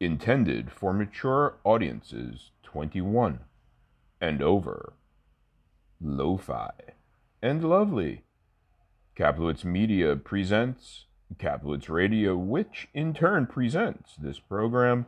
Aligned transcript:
intended 0.00 0.72
for 0.72 0.94
mature 0.94 1.58
audiences 1.62 2.50
21 2.62 3.40
and 4.20 4.42
over. 4.42 4.94
Lo-fi 6.00 6.70
and 7.42 7.62
lovely. 7.62 8.22
Kaplowitz 9.14 9.64
Media 9.64 10.16
presents 10.16 11.04
Kaplowitz 11.36 11.90
Radio, 11.90 12.34
which 12.34 12.88
in 12.94 13.12
turn 13.12 13.46
presents 13.46 14.14
this 14.18 14.38
program, 14.38 15.04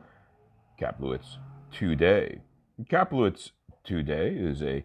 Kaplowitz 0.78 1.38
Today. 1.70 2.42
Kaplowitz 2.84 3.52
Today 3.84 4.34
is 4.36 4.62
a 4.62 4.84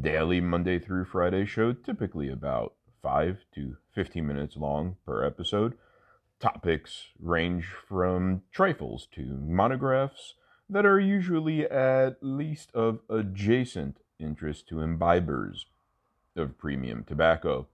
daily 0.00 0.40
Monday 0.40 0.78
through 0.78 1.06
Friday 1.06 1.46
show, 1.46 1.72
typically 1.72 2.28
about 2.28 2.74
5 3.02 3.38
to 3.54 3.76
15 3.94 4.26
minutes 4.26 4.56
long 4.56 4.96
per 5.06 5.24
episode. 5.24 5.74
Topics 6.38 7.08
range 7.18 7.64
from 7.88 8.42
trifles 8.52 9.08
to 9.12 9.40
monographs 9.42 10.34
that 10.68 10.84
are 10.84 11.00
usually 11.00 11.64
at 11.64 12.18
least 12.20 12.70
of 12.74 13.00
adjacent 13.08 13.96
interest 14.18 14.68
to 14.68 14.74
imbibers 14.76 15.64
of 16.36 16.58
premium 16.58 17.04
tobacco. 17.04 17.66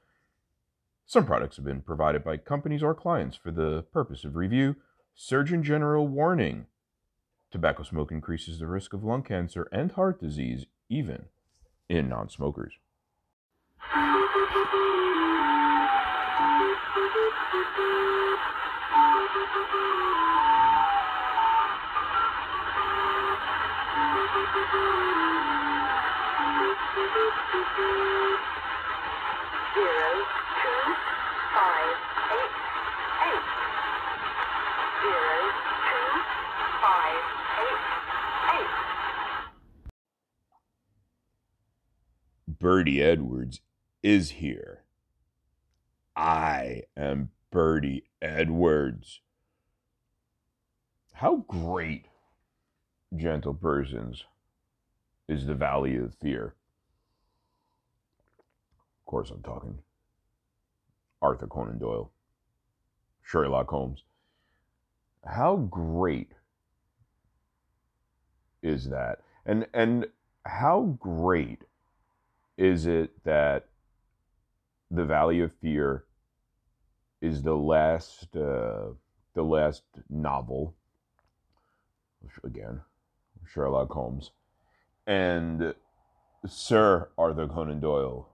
Some 1.12 1.26
products 1.26 1.58
have 1.58 1.66
been 1.66 1.82
provided 1.82 2.24
by 2.24 2.38
companies 2.38 2.82
or 2.82 2.96
clients 2.96 3.36
for 3.36 3.52
the 3.52 3.84
purpose 3.92 4.24
of 4.24 4.38
review. 4.38 4.78
Surgeon 5.14 5.62
General 5.62 6.08
warning 6.08 6.68
tobacco 7.52 7.84
smoke 7.84 8.14
increases 8.14 8.60
the 8.60 8.68
risk 8.68 8.94
of 8.94 9.04
lung 9.04 9.22
cancer 9.22 9.68
and 9.74 9.92
heart 9.92 10.22
disease, 10.22 10.68
even 10.88 11.26
in 11.90 12.08
non 12.08 12.30
smokers. 12.30 12.76
Bertie 42.62 43.02
Edwards 43.02 43.60
is 44.04 44.30
here. 44.30 44.84
I 46.16 46.84
am 46.96 47.32
Bertie 47.52 48.04
Edwards. 48.22 49.20
How 51.14 51.38
great, 51.48 52.06
gentle 53.16 53.56
persons, 53.56 54.26
is 55.28 55.48
the 55.48 55.56
Valley 55.56 55.98
of 55.98 56.14
Fear? 56.14 56.54
Of 59.00 59.06
course, 59.06 59.32
I'm 59.32 59.42
talking 59.42 59.80
Arthur 61.22 61.48
Conan 61.48 61.78
Doyle, 61.78 62.12
Sherlock 63.24 63.70
Holmes. 63.70 64.04
How 65.26 65.56
great 65.56 66.32
is 68.62 68.90
that? 68.90 69.20
And 69.46 69.68
and 69.74 70.08
how 70.46 70.98
great 71.00 71.64
is 72.58 72.86
it 72.86 73.24
that 73.24 73.68
the 74.90 75.06
Valley 75.06 75.40
of 75.40 75.54
Fear 75.54 76.06
is 77.22 77.44
the 77.44 77.56
last 77.56 78.36
uh, 78.36 78.90
the 79.34 79.44
last 79.44 79.84
novel 80.10 80.76
again 82.44 82.82
Sherlock 83.48 83.92
Holmes 83.92 84.32
and 85.08 85.74
Sir 86.48 87.10
Arthur 87.18 87.48
Conan 87.48 87.80
Doyle 87.80 88.30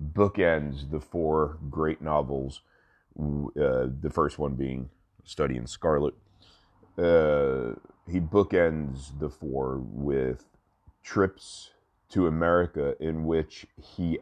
bookends 0.00 0.90
the 0.90 1.00
four 1.00 1.58
great 1.70 2.00
novels. 2.00 2.62
Uh, 3.18 3.88
the 4.00 4.10
first 4.10 4.38
one 4.38 4.54
being 4.54 4.90
Study 5.24 5.56
in 5.56 5.66
Scarlet. 5.66 6.14
Uh, 6.98 7.74
he 8.10 8.20
bookends 8.20 9.18
the 9.18 9.28
four 9.28 9.78
with 9.78 10.44
trips 11.02 11.70
to 12.10 12.26
America 12.26 12.94
in 13.00 13.24
which 13.24 13.66
he 13.80 14.18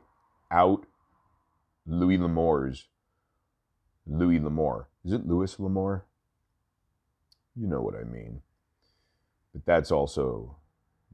out 0.51 0.87
Louis 1.87 2.19
L'Amour's 2.19 2.89
Louis 4.07 4.41
L'Amour. 4.41 4.89
Is 5.05 5.13
it 5.13 5.27
Louis 5.27 5.59
L'Amour? 5.59 6.05
You 7.57 7.67
know 7.67 7.81
what 7.81 7.95
I 7.95 8.05
mean. 8.05 8.43
But 9.53 9.65
that's 9.67 9.91
also 9.91 10.57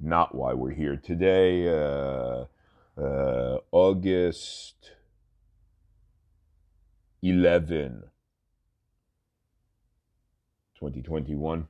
not 0.00 0.34
why 0.34 0.54
we're 0.54 0.70
here 0.70 0.96
today. 0.96 1.68
Uh, 1.68 2.44
uh, 2.96 3.58
August 3.72 4.92
11, 7.22 8.04
2021. 10.78 11.68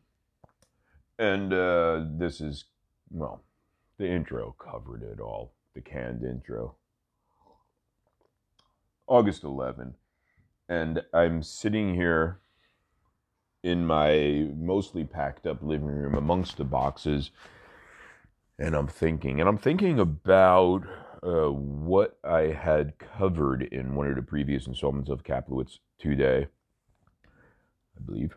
And 1.19 1.53
uh, 1.53 2.05
this 2.19 2.41
is, 2.41 2.65
well, 3.11 3.43
the 3.99 4.09
intro 4.09 4.55
covered 4.59 5.03
it 5.03 5.21
all, 5.21 5.55
the 5.75 5.81
canned 5.81 6.23
intro. 6.23 6.77
August 9.07 9.45
11. 9.45 9.95
And 10.69 11.03
I'm 11.13 11.43
sitting 11.43 11.95
here 11.95 12.41
in 13.63 13.87
my 13.87 14.49
mostly 14.57 15.05
packed 15.05 15.47
up 15.47 15.63
living 15.63 15.87
room 15.87 16.15
amongst 16.15 16.57
the 16.57 16.65
boxes. 16.65 17.31
And 18.59 18.75
I'm 18.75 18.89
thinking, 18.89 19.41
and 19.41 19.49
I'm 19.49 19.59
thinking 19.59 19.99
about 19.99 20.85
uh, 21.27 21.51
what 21.51 22.19
I 22.23 22.53
had 22.53 22.99
covered 22.99 23.63
in 23.65 23.97
one 23.97 24.07
of 24.07 24.17
the 24.17 24.23
previous 24.23 24.67
installments 24.67 25.11
of 25.11 25.25
Kaplowitz 25.25 25.79
today, 25.99 26.47
I 27.27 28.01
believe. 28.05 28.37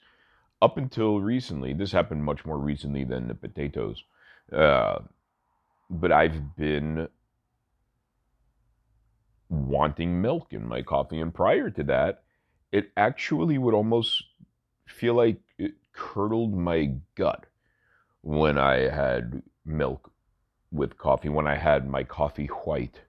up 0.62 0.76
until 0.76 1.20
recently, 1.20 1.72
this 1.72 1.92
happened 1.92 2.24
much 2.24 2.44
more 2.44 2.58
recently 2.58 3.04
than 3.04 3.28
the 3.28 3.34
potatoes, 3.34 4.04
uh, 4.52 4.98
but 5.88 6.12
I've 6.12 6.54
been 6.56 7.08
wanting 9.48 10.20
milk 10.20 10.52
in 10.52 10.66
my 10.66 10.82
coffee. 10.82 11.20
And 11.20 11.34
prior 11.34 11.70
to 11.70 11.82
that, 11.84 12.22
it 12.72 12.90
actually 12.96 13.58
would 13.58 13.74
almost 13.74 14.22
feel 14.86 15.14
like 15.14 15.40
it 15.58 15.72
curdled 15.92 16.54
my 16.54 16.94
gut 17.16 17.46
when 18.22 18.58
I 18.58 18.88
had 18.88 19.42
milk 19.64 20.12
with 20.70 20.96
coffee, 20.98 21.28
when 21.28 21.46
I 21.46 21.56
had 21.56 21.88
my 21.88 22.04
coffee 22.04 22.46
white. 22.46 23.00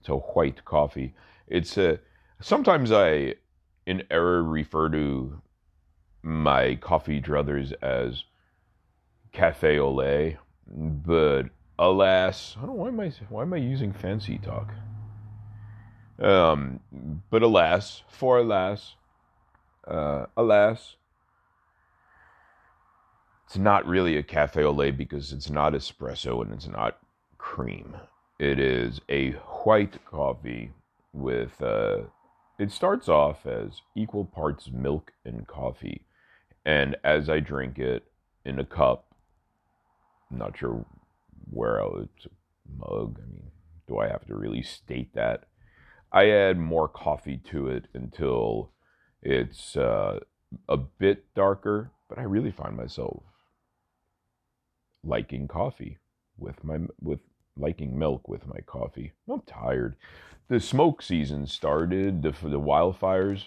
So 0.00 0.18
white 0.18 0.64
coffee. 0.64 1.14
It's 1.46 1.76
a 1.76 2.00
sometimes 2.40 2.90
I 2.90 3.34
in 3.86 4.02
error 4.10 4.42
refer 4.42 4.88
to 4.88 5.40
my 6.22 6.76
coffee 6.76 7.20
druthers 7.20 7.72
as 7.82 8.24
cafe 9.32 9.78
au 9.78 9.92
lait, 9.92 10.36
but 10.66 11.44
alas, 11.78 12.56
I 12.62 12.66
don't 12.66 12.76
why 12.76 12.88
am 12.88 13.00
I 13.00 13.12
why 13.28 13.42
am 13.42 13.52
I 13.52 13.56
using 13.56 13.92
fancy 13.92 14.38
talk? 14.38 14.72
Um, 16.18 16.80
but 17.30 17.42
alas, 17.42 18.02
for 18.08 18.38
alas, 18.38 18.94
uh, 19.88 20.26
alas, 20.36 20.96
it's 23.46 23.56
not 23.56 23.86
really 23.86 24.16
a 24.16 24.22
cafe 24.22 24.62
au 24.62 24.70
lait 24.70 24.96
because 24.96 25.32
it's 25.32 25.50
not 25.50 25.72
espresso 25.72 26.40
and 26.42 26.52
it's 26.52 26.68
not 26.68 26.98
cream. 27.38 27.96
It 28.38 28.60
is 28.60 29.00
a 29.08 29.32
white 29.32 30.04
coffee 30.04 30.70
with. 31.12 31.60
Uh, 31.60 32.02
it 32.62 32.70
starts 32.70 33.08
off 33.08 33.44
as 33.44 33.80
equal 33.96 34.24
parts 34.24 34.70
milk 34.72 35.12
and 35.24 35.48
coffee, 35.48 36.06
and 36.64 36.94
as 37.02 37.28
I 37.28 37.40
drink 37.40 37.76
it 37.76 38.04
in 38.44 38.60
a 38.60 38.64
cup, 38.64 39.16
I'm 40.30 40.38
not 40.38 40.56
sure 40.56 40.86
where 41.50 41.82
I 41.82 41.86
would 41.86 42.08
mug. 42.78 43.18
I 43.20 43.26
mean, 43.32 43.50
do 43.88 43.98
I 43.98 44.06
have 44.06 44.24
to 44.26 44.36
really 44.36 44.62
state 44.62 45.12
that? 45.14 45.46
I 46.12 46.30
add 46.30 46.56
more 46.56 46.86
coffee 46.86 47.38
to 47.50 47.66
it 47.66 47.86
until 47.94 48.70
it's 49.22 49.76
uh, 49.76 50.20
a 50.68 50.76
bit 50.76 51.34
darker, 51.34 51.90
but 52.08 52.18
I 52.18 52.22
really 52.22 52.52
find 52.52 52.76
myself 52.76 53.24
liking 55.02 55.48
coffee 55.48 55.98
with 56.38 56.62
my 56.62 56.78
with 57.00 57.18
liking 57.56 57.98
milk 57.98 58.28
with 58.28 58.46
my 58.46 58.60
coffee. 58.66 59.12
I'm 59.28 59.40
tired. 59.42 59.96
The 60.48 60.60
smoke 60.60 61.02
season 61.02 61.46
started. 61.46 62.22
The 62.22 62.30
the 62.30 62.60
wildfires, 62.60 63.44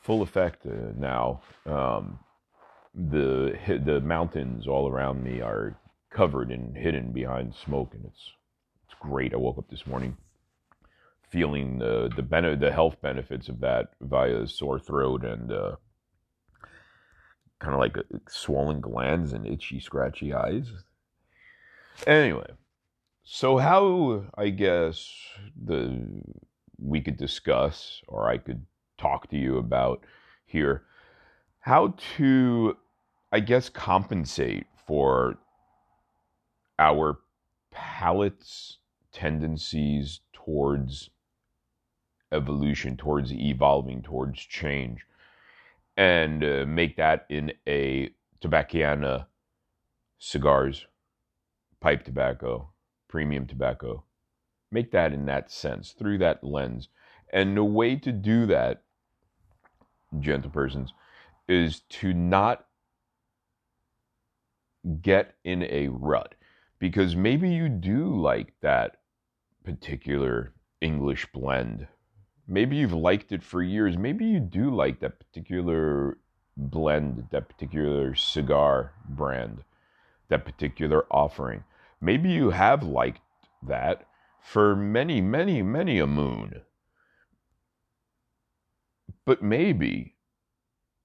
full 0.00 0.22
effect 0.22 0.66
uh, 0.66 0.92
now. 0.96 1.42
Um, 1.66 2.18
the 2.94 3.58
the 3.84 4.00
mountains 4.00 4.66
all 4.66 4.88
around 4.88 5.22
me 5.22 5.40
are 5.40 5.78
covered 6.10 6.50
and 6.50 6.76
hidden 6.76 7.12
behind 7.12 7.54
smoke, 7.54 7.94
and 7.94 8.04
it's 8.04 8.32
it's 8.84 8.94
great. 9.00 9.32
I 9.32 9.38
woke 9.38 9.58
up 9.58 9.70
this 9.70 9.86
morning 9.86 10.16
feeling 11.30 11.78
the 11.78 12.10
the 12.14 12.22
bene- 12.22 12.56
the 12.56 12.70
health 12.70 13.00
benefits 13.00 13.48
of 13.48 13.60
that 13.60 13.94
via 14.00 14.46
sore 14.46 14.78
throat 14.78 15.24
and 15.24 15.50
uh, 15.50 15.76
kind 17.58 17.72
of 17.72 17.80
like 17.80 17.96
uh, 17.96 18.02
swollen 18.28 18.80
glands 18.80 19.32
and 19.32 19.46
itchy, 19.46 19.80
scratchy 19.80 20.34
eyes. 20.34 20.70
Anyway, 22.06 22.46
so 23.24 23.58
how 23.58 24.24
I 24.36 24.48
guess 24.50 25.08
the 25.56 26.22
we 26.78 27.00
could 27.00 27.16
discuss, 27.16 28.02
or 28.08 28.28
I 28.28 28.38
could 28.38 28.66
talk 28.98 29.30
to 29.30 29.36
you 29.36 29.58
about 29.58 30.04
here, 30.44 30.82
how 31.60 31.94
to, 32.16 32.76
I 33.30 33.40
guess, 33.40 33.68
compensate 33.68 34.66
for 34.86 35.36
our 36.78 37.20
palate's 37.70 38.78
tendencies 39.12 40.20
towards 40.32 41.10
evolution, 42.32 42.96
towards 42.96 43.32
evolving, 43.32 44.02
towards 44.02 44.40
change, 44.40 45.06
and 45.96 46.42
uh, 46.42 46.64
make 46.66 46.96
that 46.96 47.26
in 47.28 47.52
a 47.68 48.10
tobacciana 48.40 49.26
cigars, 50.18 50.86
pipe 51.80 52.04
tobacco, 52.04 52.71
premium 53.12 53.46
tobacco. 53.46 54.02
Make 54.72 54.90
that 54.90 55.12
in 55.12 55.26
that 55.26 55.50
sense, 55.50 55.92
through 55.92 56.18
that 56.18 56.42
lens. 56.42 56.88
And 57.32 57.56
the 57.56 57.62
way 57.64 57.94
to 57.96 58.10
do 58.10 58.46
that, 58.46 58.82
gentle 60.18 60.50
persons, 60.50 60.92
is 61.46 61.80
to 61.90 62.12
not 62.12 62.66
get 65.00 65.34
in 65.44 65.62
a 65.62 65.88
rut. 65.88 66.34
Because 66.78 67.14
maybe 67.14 67.50
you 67.50 67.68
do 67.68 68.18
like 68.20 68.54
that 68.62 68.96
particular 69.62 70.52
English 70.80 71.26
blend 71.32 71.86
maybe 72.46 72.76
you've 72.76 72.92
liked 72.92 73.32
it 73.32 73.42
for 73.42 73.62
years. 73.62 73.96
Maybe 73.96 74.24
you 74.24 74.40
do 74.40 74.74
like 74.74 75.00
that 75.00 75.18
particular 75.18 76.18
blend, 76.56 77.28
that 77.30 77.48
particular 77.48 78.14
cigar 78.14 78.92
brand, 79.08 79.64
that 80.28 80.44
particular 80.44 81.06
offering. 81.10 81.64
Maybe 82.04 82.30
you 82.30 82.50
have 82.50 82.82
liked 82.82 83.20
that 83.62 84.08
for 84.40 84.74
many, 84.74 85.20
many, 85.20 85.62
many 85.62 86.00
a 86.00 86.06
moon. 86.06 86.62
But 89.24 89.40
maybe 89.40 90.16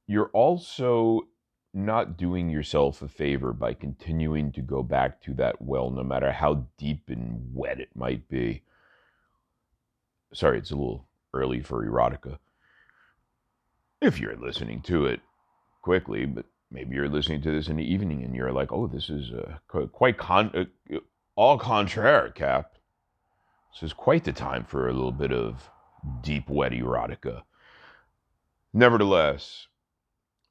you're 0.08 0.32
also 0.34 1.28
not 1.72 2.18
doing 2.18 2.50
yourself 2.50 3.04
a 3.04 3.08
favor 3.08 3.54
by 3.54 3.76
continuing 3.76 4.52
to 4.54 4.62
go 4.62 4.82
back 4.82 5.22
to 5.22 5.36
that 5.36 5.62
well, 5.62 5.92
no 5.92 6.04
matter 6.04 6.32
how 6.32 6.66
deep 6.80 7.10
and 7.10 7.52
wet 7.54 7.80
it 7.80 7.90
might 7.96 8.28
be. 8.28 8.64
Sorry, 10.34 10.58
it's 10.58 10.72
a 10.72 10.76
little 10.76 11.08
early 11.32 11.62
for 11.62 11.86
erotica. 11.86 12.40
If 14.02 14.20
you're 14.20 14.36
listening 14.36 14.82
to 14.84 15.06
it 15.06 15.20
quickly, 15.84 16.26
but 16.26 16.46
maybe 16.72 16.96
you're 16.96 17.10
listening 17.10 17.42
to 17.42 17.52
this 17.52 17.68
in 17.68 17.78
the 17.78 17.84
evening 17.94 18.24
and 18.24 18.36
you're 18.36 18.52
like, 18.52 18.72
oh, 18.72 18.88
this 18.88 19.10
is 19.10 19.32
uh, 19.32 19.58
quite 19.92 20.18
con- 20.18 20.52
uh, 20.94 20.98
all 21.36 21.58
contraire, 21.58 22.30
Cap. 22.32 22.74
This 23.74 23.84
is 23.84 23.94
quite 23.94 24.24
the 24.24 24.34
time 24.34 24.66
for 24.66 24.90
a 24.90 24.94
little 24.94 25.12
bit 25.12 25.32
of 25.32 25.70
deep, 26.22 26.50
wet 26.50 26.72
erotica. 26.72 27.44
Nevertheless, 28.74 29.68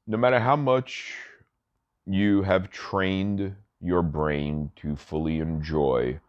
no 0.05 0.17
matter 0.17 0.39
how 0.39 0.55
much 0.55 1.13
you 2.05 2.43
have 2.43 2.71
trained 2.71 3.55
your 3.81 4.01
brain 4.01 4.71
to 4.77 4.95
fully 4.95 5.39
enjoy 5.39 6.19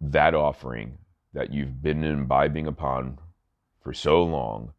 that 0.00 0.34
offering, 0.34 0.98
that 1.32 1.52
you've 1.52 1.82
been 1.82 2.04
imbibing 2.04 2.66
upon 2.66 3.18
for 3.82 3.94
so 3.94 4.22
long, 4.22 4.72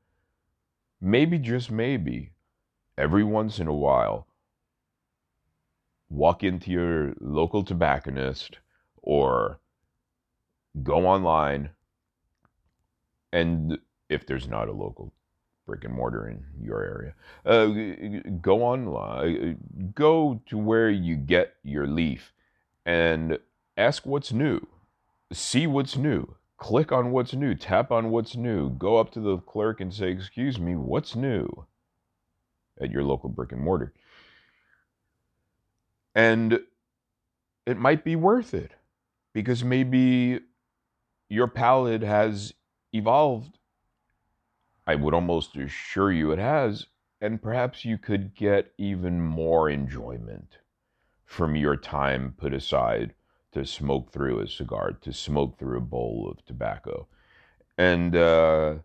maybe, 1.02 1.40
just 1.40 1.72
maybe, 1.72 2.33
every 2.98 3.24
once 3.24 3.60
in 3.60 3.68
a 3.68 3.74
while, 3.74 4.28
walk 6.10 6.44
into 6.44 6.72
your 6.72 7.14
local 7.20 7.64
tobacconist 7.64 8.60
or 9.02 9.60
go 10.82 11.06
online 11.06 11.70
and 13.32 13.78
if 14.10 14.26
there's 14.26 14.48
not 14.48 14.68
a 14.68 14.72
local 14.72 15.12
brick 15.66 15.84
and 15.84 15.94
mortar 15.94 16.28
in 16.28 16.44
your 16.62 16.84
area 16.84 17.14
uh, 17.46 17.68
go 18.42 18.62
online 18.64 19.58
go 19.96 20.42
to 20.46 20.58
where 20.58 20.90
you 20.90 21.16
get 21.16 21.56
your 21.64 21.88
leaf 21.88 22.32
and 22.86 23.38
ask 23.78 24.06
what's 24.06 24.32
new 24.32 24.60
see 25.32 25.66
what's 25.66 25.96
new 25.96 26.36
click 26.64 26.94
on 26.94 27.12
what's 27.12 27.34
new, 27.34 27.54
tap 27.54 27.92
on 27.92 28.10
what's 28.10 28.38
new, 28.38 28.70
go 28.70 28.98
up 28.98 29.12
to 29.12 29.20
the 29.20 29.38
clerk 29.40 29.82
and 29.82 29.94
say, 29.94 30.10
Excuse 30.10 30.58
me, 30.58 30.78
what's 30.78 31.14
new 31.14 31.66
at 32.80 32.92
your 32.92 33.03
local 33.03 33.30
brick 33.30 33.51
and 33.51 33.62
mortar. 33.62 33.94
And 36.15 36.60
it 37.65 37.77
might 37.77 38.03
be 38.03 38.15
worth 38.15 38.53
it 38.53 38.74
because 39.34 39.63
maybe 39.63 40.39
your 41.30 41.48
palate 41.48 42.03
has 42.03 42.53
evolved. 42.92 43.58
I 44.86 44.96
would 44.96 45.13
almost 45.13 45.56
assure 45.56 46.12
you 46.12 46.32
it 46.32 46.39
has. 46.39 46.88
And 47.22 47.42
perhaps 47.42 47.86
you 47.86 47.98
could 47.98 48.36
get 48.36 48.74
even 48.77 49.22
more 49.22 49.70
enjoyment 49.70 50.58
from 51.25 51.56
your 51.56 51.77
time 51.77 52.36
put 52.38 52.53
aside 52.53 53.13
to 53.53 53.65
smoke 53.65 54.12
through 54.12 54.39
a 54.39 54.48
cigar, 54.48 54.92
to 54.92 55.13
smoke 55.13 55.58
through 55.58 55.77
a 55.77 55.82
bowl 55.82 56.30
of 56.30 56.46
tobacco. 56.46 57.08
And 57.77 58.15
uh, 58.15 58.75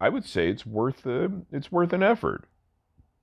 I 0.00 0.10
would 0.10 0.26
say 0.26 0.48
it's 0.48 0.66
worth 0.66 1.06
a, 1.06 1.30
it's 1.50 1.72
worth 1.72 1.92
an 1.92 2.02
effort 2.02 2.46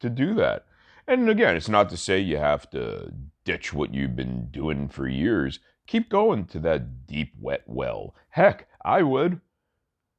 to 0.06 0.10
do 0.10 0.34
that. 0.36 0.66
And 1.08 1.30
again, 1.30 1.56
it's 1.56 1.70
not 1.70 1.90
to 1.90 1.98
say 1.98 2.20
you 2.20 2.38
have 2.38 2.70
to 2.72 3.12
ditch 3.44 3.74
what 3.74 3.94
you've 3.94 4.16
been 4.16 4.50
doing 4.52 4.88
for 4.88 5.08
years. 5.08 5.60
Keep 5.88 6.10
going 6.10 6.46
to 6.46 6.60
that 6.60 7.06
deep, 7.06 7.34
wet 7.40 7.64
well. 7.66 8.16
Heck, 8.30 8.68
I 8.84 9.02
would. 9.02 9.42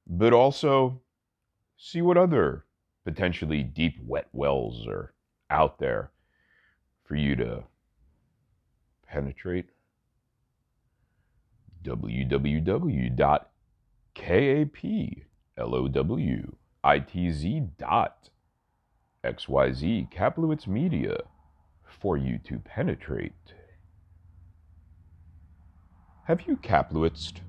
But 0.07 0.33
also 0.33 1.01
see 1.77 2.03
what 2.03 2.17
other 2.17 2.65
potentially 3.05 3.63
deep, 3.63 3.99
wet 4.05 4.29
wells 4.33 4.87
are 4.87 5.13
out 5.51 5.79
there 5.79 6.11
for 7.05 7.17
you 7.17 7.37
to 7.37 7.65
penetrate. 9.07 9.67
www.kaplowitz.xyz 19.27 20.11
Kaplowitz 20.11 20.67
Media 20.67 21.19
for 21.85 22.17
you 22.17 22.39
to 22.39 22.59
penetrate. 22.59 23.33
Have 26.25 26.43
you 26.43 26.57
Kaplowitzed 26.57 27.41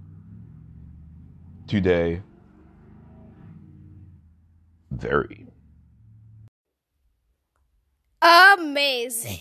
today? 1.68 2.22
Very. 4.92 5.48
Amazing. 8.22 9.40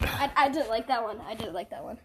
I, 0.00 0.30
I 0.36 0.48
did 0.48 0.68
like 0.68 0.86
that 0.88 1.02
one. 1.02 1.20
I 1.26 1.34
didn't 1.34 1.54
like 1.54 1.70
that 1.70 1.82
one. 1.82 1.98